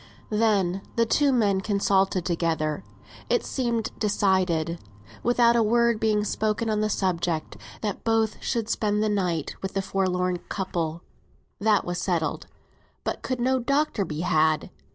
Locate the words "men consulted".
1.31-2.25